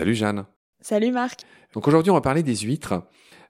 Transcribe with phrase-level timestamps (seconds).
[0.00, 0.46] Salut Jeanne.
[0.80, 1.40] Salut Marc.
[1.74, 3.02] Donc aujourd'hui, on va parler des huîtres.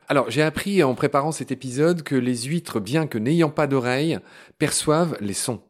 [0.09, 4.19] Alors, j'ai appris en préparant cet épisode que les huîtres, bien que n'ayant pas d'oreilles,
[4.59, 5.63] perçoivent les sons.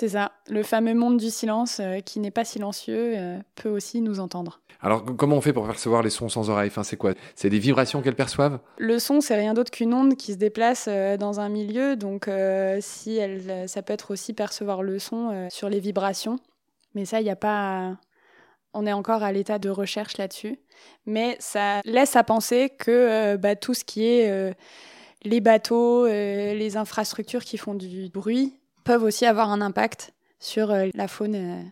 [0.00, 4.00] C'est ça, le fameux monde du silence euh, qui n'est pas silencieux euh, peut aussi
[4.00, 4.60] nous entendre.
[4.80, 6.68] Alors, comment on fait pour percevoir les sons sans oreilles?
[6.68, 7.14] Enfin, C'est quoi?
[7.34, 8.60] C'est des vibrations qu'elles perçoivent?
[8.76, 11.96] Le son, c'est rien d'autre qu'une onde qui se déplace euh, dans un milieu.
[11.96, 12.30] Donc,
[12.78, 16.38] si elle, ça peut être aussi percevoir le son sur les vibrations.
[16.94, 17.96] Mais ça, il n'y a pas.
[18.74, 20.60] On est encore à l'état de recherche là-dessus.
[21.06, 24.54] Mais ça laisse à penser que bah, tout ce qui est
[25.24, 28.54] les bateaux, les infrastructures qui font du bruit,
[28.88, 31.62] peuvent aussi avoir un impact sur euh, la faune euh,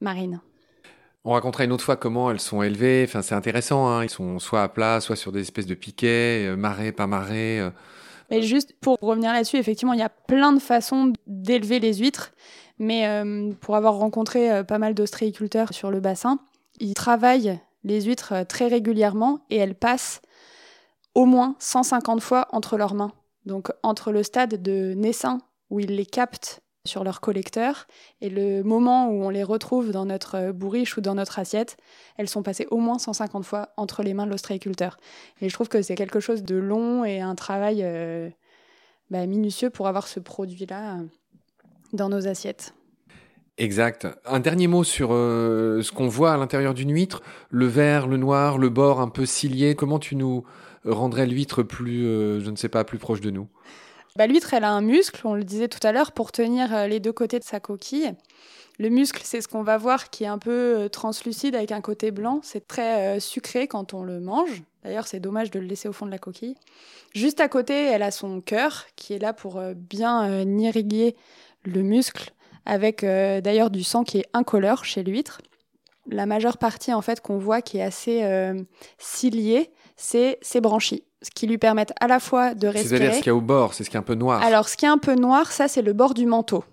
[0.00, 0.40] marine.
[1.24, 3.04] On racontera une autre fois comment elles sont élevées.
[3.04, 3.88] Enfin, c'est intéressant.
[3.88, 4.04] Hein.
[4.04, 7.68] Ils sont soit à plat, soit sur des espèces de piquets, euh, marée par marée.
[8.30, 12.30] Mais juste pour revenir là-dessus, effectivement, il y a plein de façons d'élever les huîtres.
[12.78, 13.08] Mais
[13.60, 16.38] pour avoir rencontré pas mal d'ostréiculteurs sur le bassin,
[16.78, 20.20] ils travaillent les huîtres très régulièrement et elles passent
[21.14, 23.12] au moins 150 fois entre leurs mains.
[23.46, 27.86] Donc entre le stade de naissant où ils les captent sur leur collecteur
[28.20, 31.76] et le moment où on les retrouve dans notre bourriche ou dans notre assiette,
[32.16, 34.96] elles sont passées au moins 150 fois entre les mains de l'ostréiculteur.
[35.40, 38.30] Et je trouve que c'est quelque chose de long et un travail euh,
[39.10, 41.02] bah, minutieux pour avoir ce produit-là euh,
[41.92, 42.72] dans nos assiettes.
[43.58, 44.06] Exact.
[44.26, 48.18] Un dernier mot sur euh, ce qu'on voit à l'intérieur d'une huître, le vert, le
[48.18, 49.74] noir, le bord un peu cilié.
[49.74, 50.44] Comment tu nous
[50.84, 53.48] rendrais l'huître plus, je ne sais pas, plus proche de nous?
[54.16, 56.86] Bah, L'huître, elle a un muscle, on le disait tout à l'heure, pour tenir euh,
[56.86, 58.12] les deux côtés de sa coquille.
[58.78, 61.80] Le muscle, c'est ce qu'on va voir qui est un peu euh, translucide avec un
[61.80, 62.40] côté blanc.
[62.42, 64.62] C'est très euh, sucré quand on le mange.
[64.84, 66.56] D'ailleurs, c'est dommage de le laisser au fond de la coquille.
[67.14, 71.16] Juste à côté, elle a son cœur qui est là pour bien irriguer
[71.64, 72.30] le muscle,
[72.66, 75.40] avec d'ailleurs du sang qui est incolore chez l'huître.
[76.08, 78.22] La majeure partie en fait qu'on voit qui est assez
[78.98, 82.88] ciliée, c'est ses branchies ce qui lui permettent à la fois de respirer.
[82.88, 84.42] C'est-à-dire ce qu'il y a au bord, c'est ce qui est un peu noir.
[84.42, 86.64] Alors, ce qui est un peu noir, ça, c'est le bord du manteau.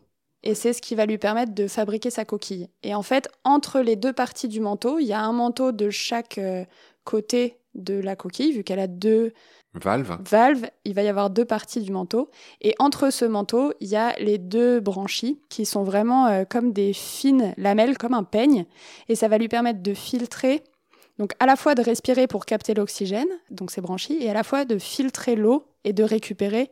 [0.44, 2.68] Et c'est ce qui va lui permettre de fabriquer sa coquille.
[2.84, 5.90] Et en fait, entre les deux parties du manteau, il y a un manteau de
[5.90, 6.66] chaque euh,
[7.06, 9.34] côté de la coquille, vu qu'elle a deux
[9.74, 10.18] valves.
[10.30, 10.70] valves.
[10.84, 12.30] Il va y avoir deux parties du manteau.
[12.62, 16.74] Et entre ce manteau, il y a les deux branchies qui sont vraiment euh, comme
[16.74, 18.66] des fines lamelles, comme un peigne.
[19.08, 20.62] Et ça va lui permettre de filtrer
[21.24, 24.44] donc à la fois de respirer pour capter l'oxygène, donc ses branchies, et à la
[24.44, 26.70] fois de filtrer l'eau et de récupérer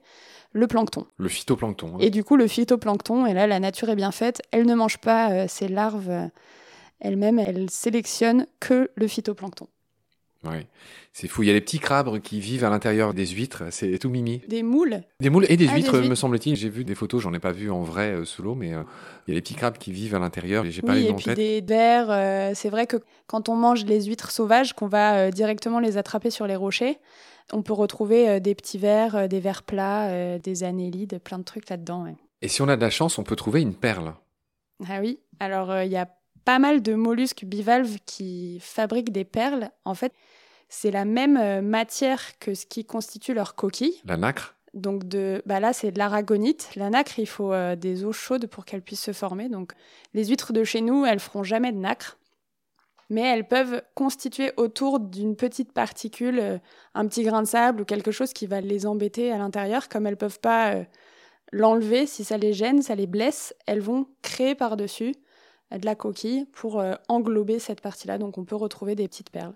[0.51, 1.07] le plancton.
[1.16, 1.95] Le phytoplancton.
[1.95, 2.00] Hein.
[2.01, 4.97] Et du coup, le phytoplancton, et là, la nature est bien faite, elle ne mange
[4.97, 6.28] pas euh, ses larves euh,
[7.00, 9.67] elle-même, elle sélectionne que le phytoplancton.
[10.44, 10.66] Oui,
[11.13, 11.44] c'est fou.
[11.44, 13.66] Il y a des petits crabes qui vivent à l'intérieur des huîtres.
[13.69, 14.41] C'est tout mimi.
[14.47, 15.02] Des moules.
[15.19, 16.56] Des moules et des, ah, huîtres, me semble-t-il.
[16.56, 18.81] J'ai vu des photos, j'en ai pas vu en vrai euh, sous l'eau, mais euh,
[19.28, 20.66] il y a des petits crabes qui vivent à l'intérieur.
[20.68, 22.07] J'ai pas les et puis des vers.
[22.09, 22.97] Euh, c'est vrai que
[23.28, 26.97] quand on mange les huîtres sauvages, qu'on va directement les attraper sur les rochers,
[27.53, 32.08] on peut retrouver des petits vers, des vers plats, des annélides, plein de trucs là-dedans.
[32.41, 34.16] Et si on a de la chance, on peut trouver une perle.
[34.90, 35.19] Ah oui.
[35.40, 36.08] Alors il y a
[36.46, 39.72] pas mal de mollusques bivalves qui fabriquent des perles.
[39.85, 40.13] En fait,
[40.69, 43.96] c'est la même euh, matière que ce qui constitue leur coquille.
[44.06, 46.69] La nacre donc de, bah là c'est de l'aragonite.
[46.78, 49.50] La nacre, il faut euh, des eaux chaudes pour qu'elle puisse se former.
[49.50, 49.74] Donc
[50.13, 52.18] les huîtres de chez nous, elles feront jamais de nacre,
[53.09, 56.58] mais elles peuvent constituer autour d'une petite particule euh,
[56.94, 59.90] un petit grain de sable ou quelque chose qui va les embêter à l'intérieur.
[59.90, 60.75] Comme elles peuvent pas
[61.52, 65.16] l'enlever, si ça les gêne, ça les blesse, elles vont créer par dessus
[65.78, 68.18] de la coquille pour euh, englober cette partie-là.
[68.18, 69.54] Donc on peut retrouver des petites perles.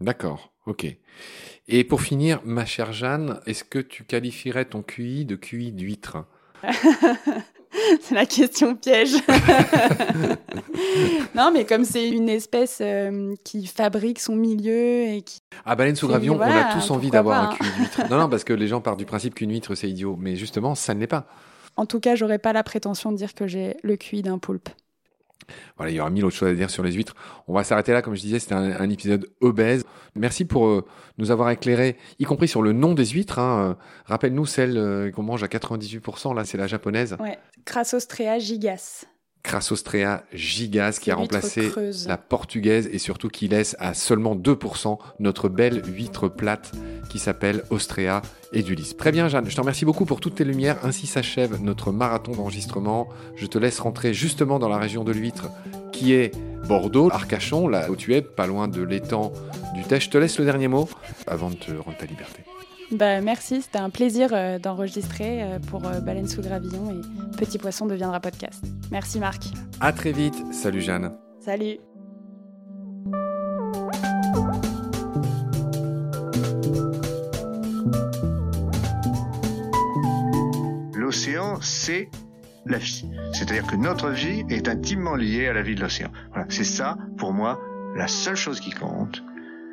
[0.00, 0.86] D'accord, ok.
[1.68, 6.18] Et pour finir, ma chère Jeanne, est-ce que tu qualifierais ton QI de QI d'huître?
[8.00, 9.14] C'est la question piège.
[11.34, 15.40] non, mais comme c'est une espèce euh, qui fabrique son milieu et qui.
[15.64, 18.08] Ah, baleine sous gravillon, on a tous envie d'avoir un QI d'huître.
[18.10, 20.16] non, non, parce que les gens partent du principe qu'une huître, c'est idiot.
[20.18, 21.26] Mais justement, ça ne l'est pas.
[21.76, 24.68] En tout cas, j'aurais pas la prétention de dire que j'ai le QI d'un poulpe.
[25.76, 27.14] Voilà, il y aura mille autres choses à dire sur les huîtres.
[27.48, 29.84] On va s'arrêter là, comme je disais, c'était un, épisode obèse.
[30.14, 30.84] Merci pour euh,
[31.18, 33.38] nous avoir éclairé, y compris sur le nom des huîtres.
[33.38, 33.70] Hein.
[33.70, 33.74] Euh,
[34.06, 37.16] rappelle-nous celle euh, qu'on mange à 98%, là c'est la japonaise.
[37.20, 39.04] Ouais, Crassostrea gigas.
[39.44, 41.70] Crassostrea gigas qui a remplacé
[42.08, 46.72] la portugaise et surtout qui laisse à seulement 2% notre belle huître plate
[47.10, 48.94] qui s'appelle Ostrea Edulis.
[48.98, 50.78] Très bien Jeanne, je te remercie beaucoup pour toutes tes lumières.
[50.82, 53.08] Ainsi s'achève notre marathon d'enregistrement.
[53.36, 55.50] Je te laisse rentrer justement dans la région de l'huître
[55.92, 56.32] qui est
[56.66, 59.32] Bordeaux, Arcachon, là où tu es, pas loin de l'étang
[59.74, 60.06] du Teche.
[60.06, 60.88] Je te laisse le dernier mot
[61.26, 62.42] avant de te rendre ta liberté.
[62.90, 67.58] Bah, merci, c'était un plaisir euh, d'enregistrer euh, pour euh, Baleine sous gravillon et Petit
[67.58, 68.64] Poisson deviendra podcast.
[68.90, 69.44] Merci Marc.
[69.80, 70.34] À très vite.
[70.52, 71.12] Salut Jeanne.
[71.40, 71.78] Salut.
[80.94, 82.08] L'océan, c'est
[82.66, 83.04] la vie.
[83.32, 86.10] C'est-à-dire que notre vie est intimement liée à la vie de l'océan.
[86.30, 86.46] Voilà.
[86.48, 87.60] C'est ça, pour moi,
[87.96, 89.22] la seule chose qui compte.